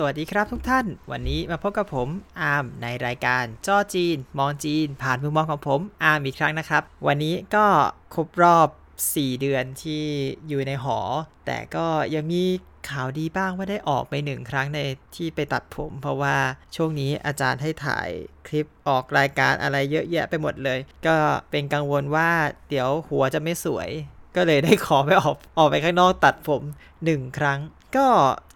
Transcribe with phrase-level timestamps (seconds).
[0.00, 2.08] สวัสดีครับทุกท่าน วันนี้มาพบกับผม
[2.40, 7.66] อาร์มในรายการจ้อจีน มองจีน ผ่านมุมมองของผมอาร์มอีกครั้งนะครับ วันนี้ก็
[8.14, 8.68] ครบรอบ
[9.04, 10.04] 4 เดือนที่
[10.48, 10.98] อยู่ในหอ
[11.46, 12.44] แต่ก็ยังมี
[12.90, 14.80] ข่าวดีบ้างว่าได้ออกไปหนึ่งครั้งใน
[15.16, 16.36] ที่ไปตัดผม เพราะว่า
[16.76, 18.08] ช่วงนี้อาจารย์ให้ถ่าย
[18.46, 21.16] คลิปออกรายการอะไรเยอะแยะไปหมดเลย ก็
[21.50, 22.30] เป็นกังวลว่า
[22.68, 23.88] เดี๋ยวหัวจะไม่สวย
[24.36, 26.62] ก็เลยได้ขอไปออกออกไปข้างนอกตัดผม
[27.04, 27.60] หนึ่งครั้ง
[27.96, 28.08] ก็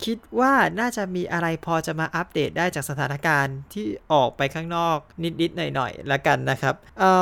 [0.04, 4.98] คิดว่าน่าจะมีอะไรพอจะมาอัปเดตได้จากสถานการณ์ที่ออกไปข้างนอก
[5.40, 7.18] นิดๆหน่อยๆละกันนะครับ เอา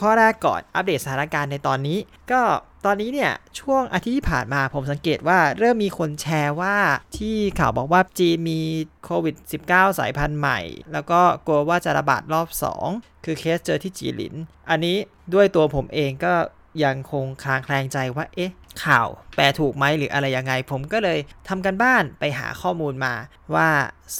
[0.00, 1.98] ข้อแรกก่อนอัปเดตสถานการณ์ในตอนนี้
[2.32, 2.42] ก็
[2.86, 6.76] ตอนนี้เนี่ย ช่วงอาทิตย์ที่ผ่านมาผมสังเกตว่าเริ่มมีคนแชร์ว่า
[7.18, 8.60] ที่ข่าวบอกว่าจีนมี
[9.04, 9.34] โควิด
[9.66, 10.60] -19 สายพันธุ์ใหม่
[10.92, 12.48] แล้วก็กลัวว่าจะระบาดรอบ
[12.86, 14.34] 2 คือเคสเจอที่จีหลิน
[14.70, 14.96] อันนี้
[15.34, 16.34] ด้วยตัวผมเองก็
[16.84, 18.52] ยังคงคลางแคลงใจว่า เอ๊ะ
[18.84, 23.14] ข่าวแปลถูกไหมหรืออะไรยังไง ผมก็เลยทำกันบ้านไปหาข้อมูลมา
[23.54, 23.68] ว่า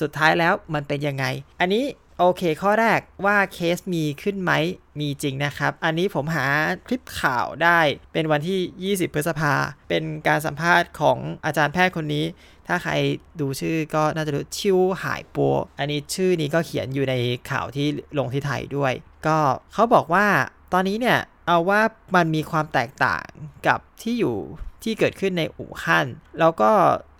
[0.00, 1.24] สุดท้ายแล้วมันเป็นยังไง
[1.60, 1.84] อันนี้
[2.20, 4.52] โอเค ข้อแรกว่าเคสมีขึ้นไหม
[5.00, 6.46] มีจริงนะครับ อันนี้ผมหา
[6.86, 7.80] คลิปข่าวได้
[8.12, 9.54] เป็นวันที่ 20 พฤษภา
[9.88, 12.24] เป็นการสัมภาษณ์ของอาจารย์แพทย์คนนี้
[12.66, 12.92] ถ้าใคร
[13.40, 17.14] ดูชื่อก็น่าจะรู้ชิวหายปัว อันนี้ชื่อนี้ก็เขียนอยู่ใน
[17.50, 17.86] ข่าวที่
[18.18, 18.92] ลงที่ไทยด้วย
[19.26, 19.38] ก็
[19.72, 20.26] เขาบอกว่า
[20.72, 21.80] ตอนนี้เนี่ย เอาว่า
[22.16, 23.26] มันมีความแตกต่าง
[23.66, 24.36] กับที่อยู่
[24.82, 26.06] ที่เกิดขึ้นในอู่ฮั่น
[26.40, 26.70] แล้วก็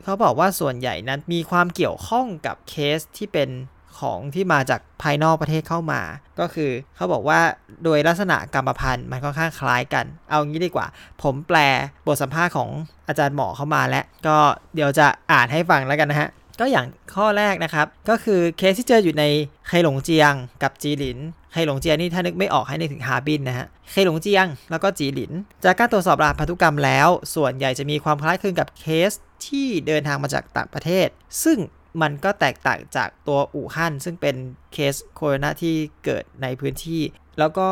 [0.02, 3.50] เขาบอกว่าส่วนใหญ่นั้นมีความเกี่ยวข้องกับเคสที่เป็น
[3.98, 6.00] ของที่มาจากภายนอกประเทศเข้ามา
[6.41, 7.41] ก็คือเขาบอกว่า
[7.84, 10.86] โดยลักษณะกรรมพันธุ์มันค่อนข้างคล้ายกัน เอางี้ดีกว่า
[11.22, 11.58] ผมแปล
[12.06, 12.70] บทสัมภาษณ์ของ
[13.08, 14.36] อาจารย์หมอเข้ามาแล้ว ก็
[14.74, 19.24] เดี๋ยวจะอ่านให้ฟังแล้วกันนะฮะ ก็อย่างข้อแรกนะครับ ก็คือเคสที่เจออยู่ใน
[19.69, 21.18] เฮยหลงเจียงกับจี๋หลิน
[21.52, 25.32] เฮยหลงเจียงนี่ถ้านึกไม่ออกให้นึกถึงฮาร์บินนะฮะเฮยหลงเจียง แล้วก็จี๋หลิน
[25.64, 29.12] จากการตรวจสอบรหัสพันธุกรรมแล้ว ส่วนใหญ่จะมีความคล้ายคลึงกับเคส
[29.46, 31.08] ที่เดินทางมาจากต่างประเทศ
[31.45, 31.58] ซึ่ง
[32.02, 34.36] มันก็แตกต่างจากตัวอู่ฮั่นซึ่งเป็น
[34.72, 37.02] เคสโคโรนาที่เกิดในพื้นที่
[37.39, 37.68] แล้วก็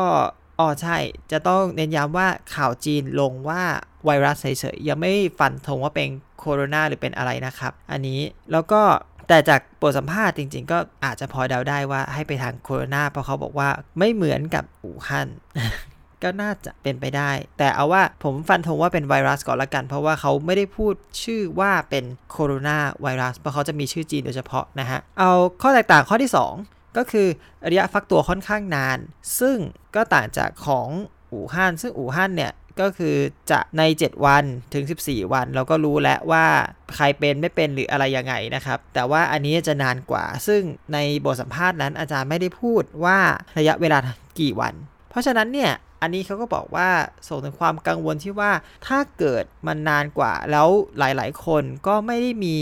[0.59, 0.97] อ๋อใช่
[1.31, 3.63] จะต้องเน้นย้ำว่าข่าวจีนลงว่า
[4.05, 8.19] ไวรัสเฉยๆ ยังไม่ฟันธงว่าเป็นโคโรนาหรือเป็นอะไรนะครับ อันนี้
[8.51, 8.81] แล้วก็
[9.29, 15.27] แต่จากบทสัมภาษณ์จริงๆ ก็อาจจะพอเดาได้ว่าให้ไปทางโคโรนาเพราะเขาบอกว่าไม่เหมือนกับอู่ฮั่น
[16.23, 20.93] ก็น่าจะเป็นไปได้ แต่เอาว่าผมฟันธงว่าเป็นไวรัสก่อนละกัน เพราะว่าเขาไม่ได้พูด
[21.23, 27.27] ชื่อว่าเป็นโคโรนาไวรัสเพราะเขาจะมีชื่อจีนโดยเฉพาะนะฮะ เอาข้อแตกต่างข้อที่ 2 ก็คือ
[27.69, 28.97] ระยะฟักตัวค่อนข้างนาน
[29.39, 29.57] ซึ่ง
[29.95, 30.89] ก็ต่างจากของ
[31.31, 33.15] อู่ฮั่นซึ่งอู่ฮั่นเนี่ยก็คือ
[33.51, 36.45] จะใน 7 วันถึง 14 วัน เราก็รู้แล้วว่า
[36.95, 40.61] ใครเป็นไม่เป็นหรืออะไรยังไงนะครับ แต่ว่าอันนี้จะนานกว่า ซึ่ง
[40.93, 43.17] ในบทสัมภาษณ์นั้นอาจารย์ไม่ได้พูดว่า
[43.59, 43.97] ระยะเวลา
[44.39, 44.73] กี่วัน
[45.09, 46.89] เพราะฉะนั้นเนี่ยอันนี้เขาก็บอกว่า
[47.27, 48.51] ส่งถึงความกังวลที่ว่า
[48.87, 52.57] ถ้าเกิดมันนานกว่าแล้วหลายๆ คนก็ไม่ได้มี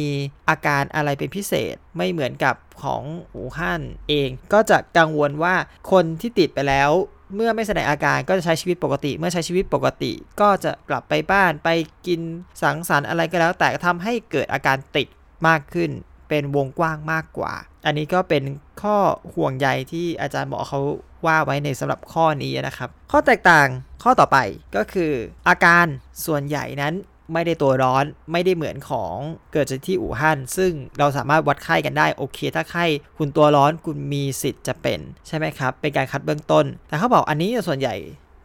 [0.50, 3.04] อาการอะไรเป็นพิเศษ ไม่เหมือนกับของ
[3.36, 5.56] อู่ฮั่นเอง ก็จะกังวลว่า
[5.92, 6.92] คนที่ติดไปแล้ว
[7.36, 10.12] เมื่อไม่แสดงอาการก็จะใช้ชีวิตปกติ เมื่อใช้ชีวิตปกติ
[10.42, 11.70] ก็จะกลับไปบ้านไป
[12.08, 12.22] กิน
[12.62, 15.08] สังสรรค์อะไรก็แล้ว แต่ทำให้เกิดอาการติด
[15.48, 15.92] มากขึ้น
[16.34, 17.54] เป็นวงกว้างมากกว่า
[17.86, 18.44] อันนี้ก็เป็น
[18.82, 18.98] ข้อ
[19.36, 20.80] ห่วงใยที่อาจารย์หมอเขา
[21.26, 23.68] ว่าไว้ในสำหรับข้อนี้นะครับ ข้อแตกต่าง
[24.04, 24.38] ข้อต่อไป
[24.76, 25.12] ก็คือ
[25.48, 25.86] อาการ
[26.26, 26.94] ส่วนใหญ่นั้น
[27.34, 29.16] ไม่ได้ตัวร้อนไม่ได้เหมือนของ
[29.54, 32.86] เกิดจากที่อู่ฮั่นซึ่งเราสามารถวัดไข้กันได้โอเค ถ้าไข้
[33.18, 37.96] คุณตัวร้อนคุณมีสิทธิ์จะเป็นใช่ไหมครับ เป็นการคัดเบื้องต้น แต่เขาบอกอันนี้ส่วนใหญ่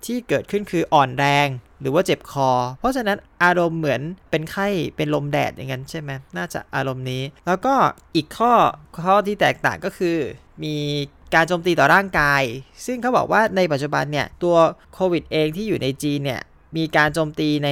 [0.06, 1.48] ที่เกิดขึ้นคืออ่อนแรง
[1.80, 4.00] หรือว่าเจ็บคอ เพราะฉะนั้นอารมณ์เหมือน
[4.30, 7.74] เป็นไข้เป็นลมแดดอย่างนั้นใช่ไหมน่าจะอารมณ์นี้ แล้วก็
[8.14, 8.52] อีกข้อ
[9.04, 10.16] ข้อที่แตกต่างก็คือ
[10.64, 10.76] มี
[11.34, 12.42] การโจมตีต่อร่างกาย
[12.86, 14.56] ซึ่งเขาบอกว่าในปัจจุบันเนี่ย ตัว
[14.94, 16.40] โควิดเองที่อยู่ในจีนเนี่ย
[16.76, 17.70] มีการโจมตีใน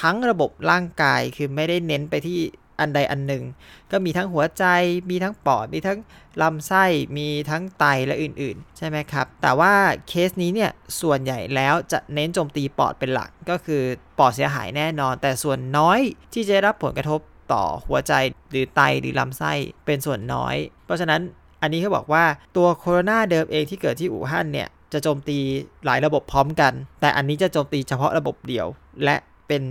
[0.00, 2.40] ทั้งระบบร่างกาย คือไม่ได้เน้นไปที่
[2.80, 3.44] อันใดอันหนึ่ง
[3.90, 4.64] ก็มีทั้งหัวใจ
[5.10, 5.98] มีทั้งปอด มีทั้ง
[6.42, 6.84] ลำไส้
[7.16, 9.72] มีทั้งไตและอื่นๆ ใช่ไหมครับ แต่ว่า
[10.08, 10.70] เคสนี้เนี่ย
[11.00, 13.82] ส่วนใหญ่แล้วจะเน้นโจมตีปอดเป็นหลัก ก็คือ
[14.18, 16.00] ปอดเสียหายแน่นอน แต่ส่วนน้อย
[16.32, 17.20] ที่จะได้รับผลกระทบ
[17.52, 18.12] ต่อหัวใจ
[18.50, 19.52] หรือไตหรือลำไส้
[19.86, 20.56] เป็นส่วนน้อย
[20.86, 21.20] เพราะฉะนั้น
[21.62, 22.24] อันนี้เขาบอกว่า
[22.56, 25.38] ตัวโคโรนาเดิมเองที่เกิดที่อู่ฮั่นเนี่ยจะโจมตี
[25.84, 28.66] หลายระบบพร้อมกัน แต่อันนี้จะโจมตีเฉพาะระบบเดียว
[29.04, 29.16] และ
[29.48, 29.62] เป็น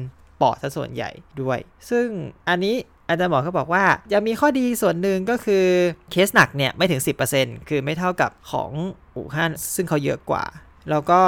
[0.42, 1.10] ปอดซะส่วนใหญ่
[1.42, 1.60] ด้วย
[1.90, 2.08] ซึ่ง
[2.50, 2.76] อันนี้
[3.08, 5.66] อาจารย์หมอเขาบอกว่ายังมีข้อดีส่วนหนึ่งก็คือ
[6.12, 7.02] เคสหนักเนี่ยไม่ถึง
[7.36, 8.72] 10%คือไม่เท่ากับของ
[9.16, 10.44] อู่ฮั่นซึ่งเขาเยอะกว่า
[10.90, 11.22] แล้วก็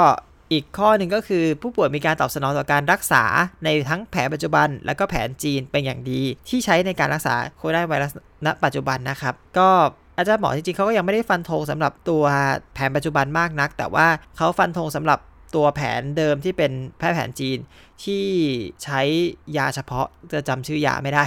[0.52, 3.24] อีกข้อหนึ่งก็คือผู้ป่วยมีการตอบสนองต่อการรักษา
[3.64, 8.12] ในทั้งแผนปัจจุบัน และก็แผนจีนเป็นอย่างดี ที่ใช้ในการรักษาโคโรนาไวรัส
[8.46, 9.68] ณปัจจุบันนะครับ ก็
[10.16, 12.24] อาจารย์หมอจริงๆเขาก็ยังไม่ได้ฟันธงสำหรับตัว
[12.74, 15.18] แผนปัจจุบันมากนัก แต่ว่าเขาฟันธงสำหรับ
[15.54, 17.58] ตัวแผนเดิมที่เป็นแพทย์แผนจีน
[18.04, 18.26] ที่
[18.84, 19.00] ใช้
[19.56, 21.24] ยาเฉพาะจะจำชื่อยาไม่ได้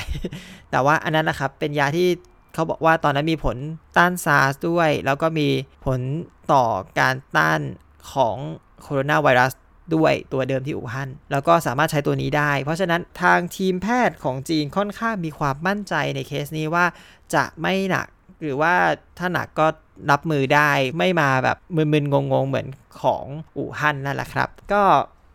[0.72, 2.08] แต่ว่าอันนั้นนะครับเป็นยาที่
[2.54, 3.58] เขาบอกว่าตอนนั้นมีผล
[3.98, 5.48] ต้านซาร์สด้วย แล้วก็มี
[5.86, 6.00] ผล
[6.54, 6.66] ต่อ
[7.00, 7.60] การต้าน
[8.14, 8.38] ของ
[8.82, 9.54] โคโรนาไวรัส
[9.96, 16.86] ด้วยตัวเดิมที่อู่ฮั่นแล้วก็สามารถใช้ตัวนี้ได้ เพราะฉะนั้นทางทีมแพทย์ของจีนค่อนข้างมีความมั่นใจในเคสนี้ว่า
[17.34, 18.08] จะไม่หนัก
[18.42, 18.74] หรือว่า
[19.18, 19.68] ถ้าหนักก็
[20.12, 22.68] รับมือได้ไม่มาแบบมึนๆงงๆ เหมือน
[23.02, 23.24] ของ
[23.58, 24.84] อู่ฮั่นนั่นแหละครับ ก็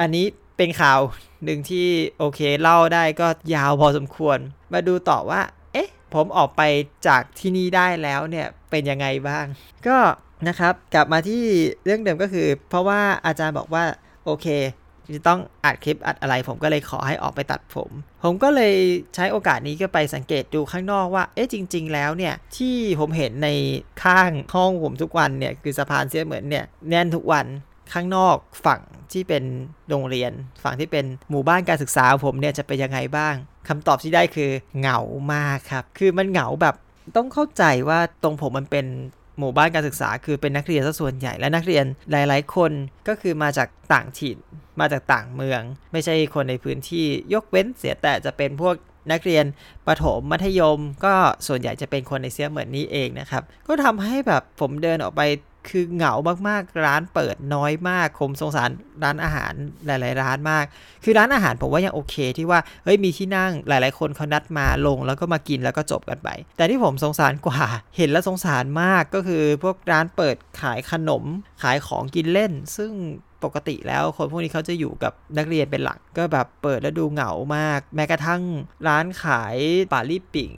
[0.01, 0.27] อันนี้
[0.57, 1.01] เป็นข่าว
[1.45, 1.87] หนึ่งที่
[2.19, 4.39] โอเคเล่าได้ก็ยาวพอสมควร
[4.73, 5.41] มาดูต่อว่า
[5.73, 6.63] เอ๊ะ ผมออกไป
[7.07, 9.45] จากที่นี่ได้แล้วเนี่ยเป็นยังไงบ้าง
[9.87, 9.99] ก็
[10.49, 11.45] นะครับกลับมาที่
[11.85, 13.85] เรื่องเดิมก็คือ เพราะว่าอาจารย์บอกว่า
[14.25, 14.47] โอเค
[15.15, 17.91] จะต้องอัดคลิปอัดอะไร ผมก็เลยขอให้ออกไปตัดผม
[18.25, 18.75] ผมก็เลย
[19.15, 23.49] ใช้โอกาสนี้ก็ไปสังเกตดูข้างนอกว่า เอ๊ะจริง ๆ แล้วเนี่ยที่ผมเห็นใน
[24.05, 27.47] ข้างห้องผมทุกวันเนี่ยคือสะพานเสียเหมือนเนี่ยแน่นทุกวัน
[27.93, 28.37] ข้างนอก
[28.67, 28.81] ฝั่ง
[29.13, 29.45] ที่เป็น
[29.89, 30.33] โรงเรียน
[30.63, 33.35] ฝั่งที่เป็นหมู่บ้านการศึกษาผมเนี่ยจะเป็นยังไงบ้าง
[33.69, 34.99] คำตอบที่ได้คือเหงา
[35.35, 36.75] มากครับ คือมันเหงาแบบ
[37.17, 38.87] ต้องเข้าใจว่าตรงผมมันเป็น
[39.39, 42.73] หมู่บ้านการศึกษาคือเป็นนักเรียนซะส่วนใหญ่และนักเรียนหลาย ๆ คน
[43.09, 44.37] ก็คือมาจากต่างถิ่น
[44.81, 45.61] มาจากต่างเมือง
[45.93, 48.75] ไม่ใช่คนในพื้นที่ยกเว้นเสียแต่จะเป็นพวก
[49.13, 49.45] นักเรียน
[49.87, 51.15] ประถมมัธยม ก็
[51.47, 55.23] ส่วนใหญ่จะเป็นคนในเซียเหมือนนี้เองนะครับ ก็ทำให้แบบผมเดินออกไป
[55.69, 56.13] คือเหงา
[56.49, 58.71] มากๆ ร้านเปิดน้อยมากคมสงสาร
[59.05, 59.53] ร้านอาหาร
[59.87, 60.65] หลาย ๆ ร้านมาก
[61.05, 67.65] คือร้านอาหารผมว่ายังโอเคที่ว่าเฮ้ยมีที่นั่งหลาย ๆ คนเขานัดมาลงแล้วก็มากินแล้วก็จบกันไป แต่ที่ผมสงสารกว่า
[67.97, 71.25] เห็นแล้วสงสารมากก็คือพวกร้านเปิดขายขนม
[71.63, 72.93] ขายของกินเล่น ซึ่ง
[73.45, 78.43] ปกติแล้วคนพวกนี้เขาจะอยู่กับนักเรียนเป็นหลัก ก็แบบเปิดแล้วดูเหงามาก แม้กระทั่ง
[78.89, 79.57] ร้านขาย
[79.93, 80.53] ปาลี่ปิ่ง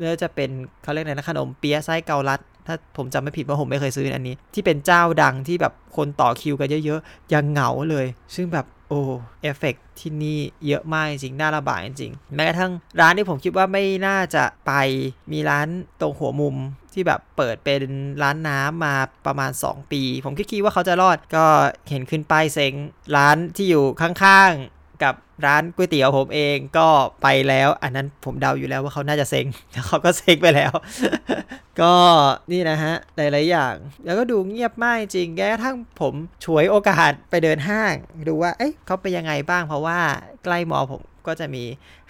[0.00, 0.50] แล้วจะเป็น
[0.82, 9.00] เขาเรียกอะไรนะขนมเปี๊ยะไส้เกาลัด ถ้าผมจำไม่ผิดว่าผมไม่เคยซื้ออันนี้ ที่เป็นเจ้าดังที่แบบคนต่อคิวกันเยอะๆ ยังเหงาเลย ซึ่งแบบโอ้
[9.42, 14.72] เอฟเฟกที่นี่เยอะมากจริงน่าระบายจริง แม้กระทั่งร้านที่ผมคิดว่าไม่น่าจะไป
[15.32, 15.66] มีร้าน
[16.00, 16.56] ตรงหัวมุม
[16.94, 17.82] ที่แบบเปิดเป็น
[18.22, 18.94] ร้านน้ำมา
[19.26, 21.44] ประมาณ 2 ปี ผมคิดว่าเขาจะรอด ก็
[21.90, 22.74] เห็นขึ้นป้ายเซ็ง
[23.16, 25.14] ร้านที่อยู่ข้างๆ กับ
[25.46, 26.88] ร้านก๋วยเตี๋ยวผมเองก็
[27.22, 30.72] ไปแล้ว อันนั้นผมเดาอยู่แล้วว่าเขาน่าจะเซ็งแล้วเขาก็เซ็งไปแล้ว
[31.80, 31.94] ก็
[32.52, 33.74] นี่นะฮะหลายๆอย่าง
[34.04, 36.14] แล้วก็ดูเงียบมากจริงแกทั้งผม
[36.44, 37.94] ฉวยโอกาสไปเดินห้าง
[38.28, 39.98] ดูว่าเอ๊ะเขาไปยังไงบ้างเพราะว่า
[40.44, 41.62] ใกล้มอผม ก็จะมี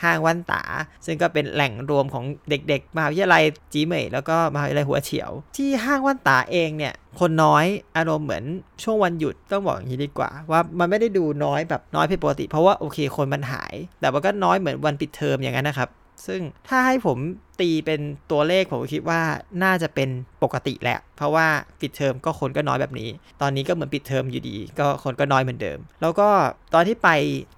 [0.03, 0.63] ห้างวันตา
[1.07, 3.43] ซึ่งก็เป็นแหล่งรวมของเด็กๆมหาวิทยาลัย
[3.73, 7.65] จีเมยแล้วก็มหาวิทยาลัยหัวเฉียว ที่ห้างวันตาเองเนี่ยคนน้อย
[7.97, 8.45] อารมณ์เหมือน
[8.83, 15.89] ช่วงวันหยุดต้องบอกอย่างนี้ดีกว่า ว่ามันไม่ได้ดูน้อยแบบน้อยผิดปกติ เพราะว่าโอเคคนมันหาย แต่ว่าก็น้อยเหมือนวันปิดเทอมอย่างนั้นนะครับ
[16.27, 17.19] ซึ่งถ้าให้ผม
[17.61, 18.01] ตีเป็น
[18.31, 19.21] ตัวเลขผมคิดว่า
[19.63, 20.09] น่าจะเป็น
[20.43, 21.47] ปกติแหละ เพราะว่า
[21.81, 23.09] ปิดเทอมก็คนก็น้อยแบบนี้
[23.41, 26.29] ตอนนี้ก็เหมือนปิดเทอมอยู่ดี ก็คนก็น้อยเหมือนเดิม แล้วก็
[26.75, 27.11] ตอนที่ไป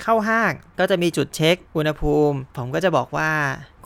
[0.03, 3.31] เข้าห้างก็จะมีจุดเช็คอุณหภูมิ ผมก็จะบอกว่า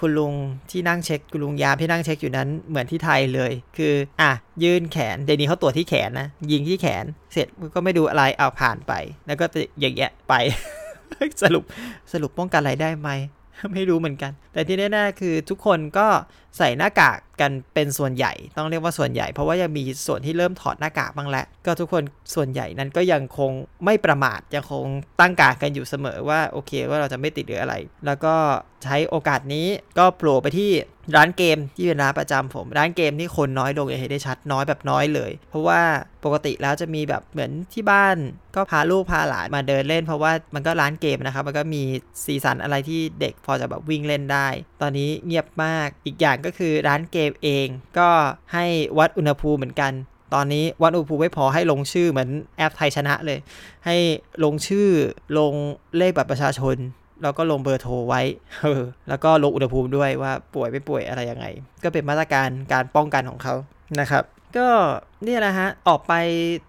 [0.00, 0.34] คุณลุง
[0.70, 4.30] ที่นั่งเช็คคุณลุงยามที่นั่งเช็คอยู่นั้นเหมือนที่ไทยเลย คืออะ
[4.62, 8.92] ยื่นแขนเดี๋ยวนี้เขาตรวจที่แขนนะยิงที่แขน เสร็จก็ไม่ดูอะไรเอาผ่านไป
[9.26, 9.44] แล้วก็
[9.80, 10.34] อย่างเงี้ยไป
[11.42, 11.64] สรุป
[12.12, 13.10] สรุปป้องกันอะไรได้ไหม
[13.72, 16.08] ไม่รู้เหมือนกัน แต่ที่แน่ๆคือทุกคนก็
[16.58, 22.02] ใส่หน้ากากกันเป็นส่วนใหญ่ ต้องเรียกว่าส่วนใหญ่ เพราะว่ายังมีส่วนที่เริ่มถอดหน้ากากบ้างแล้ว ก็ทุกคน
[22.34, 23.50] ส่วนใหญ่นั้นก็ยังคง
[23.84, 24.84] ไม่ประมาทยังคง
[25.20, 27.74] ตั้งกากันอยู่เสมอว่าโอเคว่าเราจะไม่ติดหรืออะไร
[28.06, 28.34] แล้วก็
[28.84, 29.66] ใช้โอกาสนี้
[29.98, 30.70] ก็โผล่ไปที่
[31.16, 35.80] ร้านเกมที่เป็นร้านประจำผม ร้านเกมที่คนน้อยลงอย่างเห็นได้ชัดน้อยแบบน้อยเลย เพราะว่า
[36.24, 38.16] ปกติแล้วจะมีแบบเหมือนที่บ้าน
[38.56, 41.82] ก็พาลูกพาหลานมาเดินเล่น เพราะว่ามันก็ร้านเกมนะครับมันก็มี
[42.26, 44.48] สีสันอะไรที่เด็กพอจะแบบวิ่งเล่นได้
[44.82, 47.66] ตอนนี้เงียบมากอีกอย่างก็คือร้านเกมเอง
[47.98, 48.08] ก็
[48.54, 48.64] ให้
[48.98, 49.92] วัดอุณหภูมิเหมือนกัน
[50.34, 53.38] ตอนนี้วัดอุณหภูมิไม่พอให้ลงชื่อเหมือนแอปไทยชนะเลย
[53.86, 53.96] ให้
[54.44, 54.88] ลงชื่อ
[55.38, 55.52] ลง
[55.96, 56.76] เลขบัตรประชาชน
[57.22, 58.22] แล้วก็ลงเบอร์โทรไว้
[58.62, 61.46] เออแล้วก็ลงอุณหภูมิด้วยว่าป่วยไม่ป่วยอะไรยังไง
[61.82, 63.54] ก็เป็นมาตรการการป้องกันของเขา
[64.00, 64.24] นะครับ
[64.58, 64.68] ก็
[65.24, 66.12] เนี่แหละฮะ ออกไป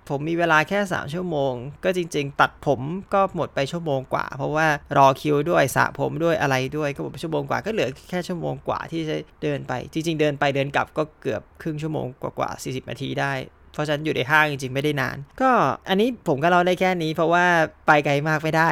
[0.09, 1.53] ผมมีเวลาแค่ 3 ชั่วโมง
[1.83, 2.81] ก็จริง ๆ ตัดผม
[3.13, 4.67] ก็หมดไปชั่วโมงกว่า เพราะว่า
[4.97, 13.33] รอคิวด้วยสระผมด้วยอะไรด้วยก็หมดไปชั่วโมงกว่าก็เหลือแค่ชั่วโมงกว่าที่จะเดินไป จริง ๆ เดินไปเดินกลับก็เกือบครึ่งชั่วโมงกว่าๆ40 นาทีได้
[13.73, 15.51] เพราะฉันอยู่ในห้างจริงๆ ไม่ได้นาน ก็
[15.89, 17.45] อันนี้ผมก็เล่าได้แค่นี้เพราะว่า
[17.87, 18.69] ไปไกลมากไม่ได้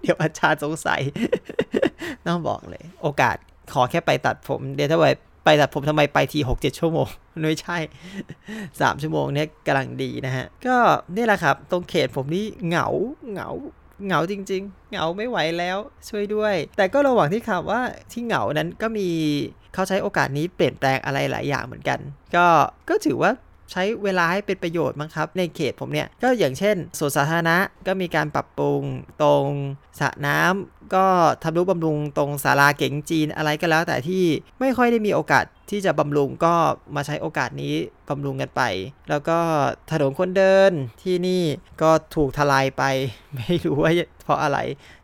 [0.00, 1.00] เดี๋ยวอาจารย์สงสัย
[2.26, 3.36] ต้องบอกเลย โอกาส
[3.72, 5.06] ขอแค่ไปตัดผม เดี๋ยวถ้าไป
[5.44, 7.08] ไปตัดผมทำไมไปทีหกเจ็ดชั่วโมง
[7.42, 7.78] ไม่ใช่
[8.80, 10.76] สามชั่วโมงเนี่ยกำลังดีนะฮะ ก็
[11.14, 12.86] นี่แหละครับ ตรงเขตผมนี่เหงา
[13.32, 13.48] เหงา
[14.06, 17.80] เหงาจริง ๆ เหงาไม่ไหวแล้วช่วยด้วย แต่ก็ระหว่างที่ขับว่า
[18.12, 19.08] ที่เหงานั้นก็มี
[19.74, 21.98] เขาใช้โอกาสนี้เปลี่ยนแปลงอะไรหลายอย่างเหมือนกัน
[22.36, 22.46] ก็
[22.88, 23.30] ก็ถือว่า
[23.74, 28.82] ใช้เวลาให้เป็นประโยชน์มั้งครับ ในเขตผมเนี่ย ก็อย่างเช่นสวนสาธารณะก็มีการปรับปรุง
[29.22, 29.46] ตรง
[30.00, 31.06] สระน้ำก็
[31.42, 34.24] ทำรูปบำรุงตรงศาลาเก๋งจีนอะไรก็แล้ว แต่ที่
[34.60, 36.54] ไม่ค่อยได้มีโอกาสที่จะบำรุงก็
[36.94, 37.74] มาใช้โอกาสนี้
[38.08, 38.62] บำรุงกันไป
[39.10, 39.38] แล้วก็
[39.90, 41.42] ถนนคนเดินที่นี่
[41.82, 42.82] ก็ถูกทลายไป
[43.36, 43.92] ไม่รู้ว่า
[44.24, 44.58] เพราะอะไร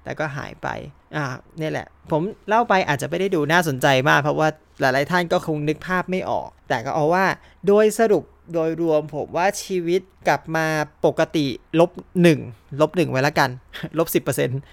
[0.04, 0.68] แต่ก็หายไป
[1.16, 1.24] อ่า
[1.60, 4.48] นี่แหละ ผมเล่าไปอาจจะไม่ได้ดูน่าสนใจมาก เพราะว่า
[4.80, 7.26] หลายๆท่านก็คงนึกภาพไม่ออก แต่ก็เอาว่า
[7.66, 8.24] โดยสรุป
[8.54, 10.66] โดยรวมผมว่าชีวิตกลับมา
[11.06, 11.46] ปกติ
[11.80, 11.90] ลบ
[12.22, 12.40] หนึ่ง
[12.80, 13.50] ลบหนึ่งไว้ละกัน
[13.98, 14.28] ลบสิบเ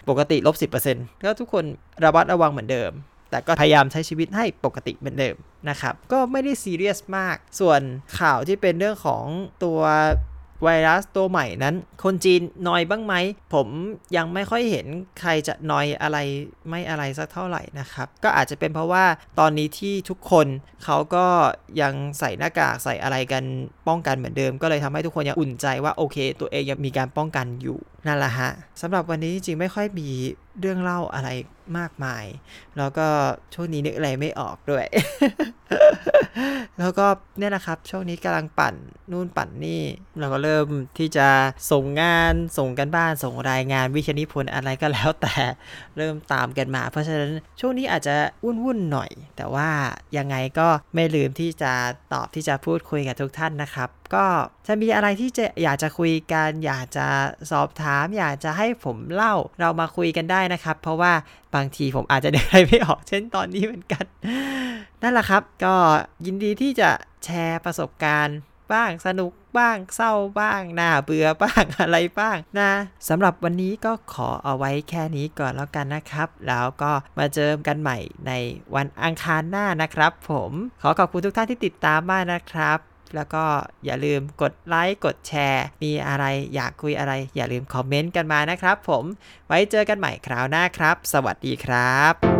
[0.09, 1.63] ปกติลบ10%ก็ทุกคน
[2.03, 2.91] ระมัดระวังเหมือนเดิม
[3.31, 5.35] แต่ก็พยายามใช้ชีวิตให้ปกติเหมือนเดิม
[5.69, 7.81] นะครับ ก็ไม่ได้ซีเรียสมาก ส่วน
[8.19, 9.25] ข่าวที่เป็นเรื่องของ
[9.63, 9.79] ตัว
[10.63, 13.13] ไวรัสตัวใหม่นั้น คนจีนนอยบ้างไหม
[13.53, 13.67] ผม
[14.15, 14.87] ยังไม่ค่อยเห็น
[15.21, 16.17] ใครจะนอยอะไร
[16.69, 19.05] ไม่อะไรสักเท่าไหร่นะครับ ก็อาจจะเป็นเพราะว่า
[19.39, 20.47] ตอนนี้ที่ทุกคน
[20.83, 21.25] เขาก็
[21.81, 23.43] ยังใส่หน้ากากใส่อะไรกัน
[23.87, 30.09] ป้องกันเหมือนเดิม ก็เลยทำให้ทุกคนยังอุ่นใจว่าโอเค ตัวเองยังมีการป้องกันอยู่ นั่นแหละฮะสำหรับวันนี้จริงไม่ค่อยมี
[30.59, 31.29] เรื่องเล่าอะไร
[31.77, 32.25] มากมาย
[32.77, 33.07] แล้วก็
[33.53, 34.85] ช่วงนี้นึกอะไรไม่ออกด้วย
[36.79, 37.07] แล้วก็
[37.39, 38.75] เนี่ยนะครับ ช่วงนี้กำลังปั่น
[39.11, 39.81] นู่นปั่นนี่
[40.19, 41.27] เราก็เริ่มที่จะ
[41.71, 45.35] ส่งงานส่งกันบ้านส่งรายงานวิชานิพนธ์อะไรก็แล้วแต่
[45.97, 49.69] เริ่มตามกันมา เพราะฉะนั้นช่วงนี้อาจจะวุ่นๆหน่อย แต่ว่า
[50.17, 51.73] ยังไงก็ไม่ลืมที่จะ
[52.13, 54.25] ตอบที่จะพูดคุยกับทุกท่านนะครับ ก็
[54.67, 57.07] จะมีอะไรที่จะอยากจะคุยกัน อยากจะ
[57.51, 61.13] สอบถาม อยากจะให้ผมเล่าเรามาคุยกันได้นะครับ เพราะว่า
[61.55, 64.05] บางทีผมอาจจะเดอะไรไม่ออกเช่นตอนนี้เหมือนกัน
[65.01, 65.75] นั่นแหละครับ ก็
[66.25, 66.89] ยินดีที่จะ
[67.25, 68.39] แชร์ประสบการณ์
[68.73, 72.71] บ้างสนุกบ้างเศร้าบ้างน่าเบื่อบ้างอะไรบ้างนะ
[73.09, 77.97] สำหรับวันนี้ก็ขอเอาไว้แค่นี้ก่อนแล้วกันนะครับ แล้วก็มาเจอกันใหม่
[78.27, 78.31] ใน
[78.75, 82.79] วันอังคารหน้านะครับ ผมขอขอบคุณทุกท่านที่ติดตามมากนะครับ
[83.15, 83.43] แล้วก็
[83.85, 89.03] อย่าลืมกดไลค์กดแชร์ มีอะไรอยากคุยอะไร อย่าลืมคอมเมนต์กันมานะครับผม
[89.47, 92.36] ไว้เจอกันใหม่คราวหน้าครับ สวัสดีครับ